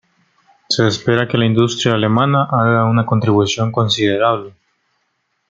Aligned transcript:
Se 0.67 0.87
espera 0.87 1.27
que 1.27 1.37
la 1.37 1.45
industria 1.45 1.93
alemana 1.93 2.45
haga 2.49 2.85
una 2.85 3.05
contribución 3.05 3.71
considerable. 3.71 4.55